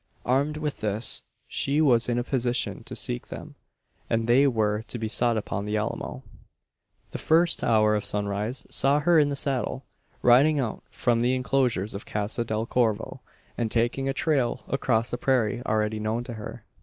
[0.25, 3.53] Armed with this, she was in a position to seek them;
[4.09, 6.23] and they were to be sought upon the Alamo.
[7.11, 9.85] The first hour of sunrise saw her in the saddle,
[10.23, 13.21] riding out from the enclosures of Casa del Corvo,
[13.59, 16.65] and taking a trail across the prairie already known to her.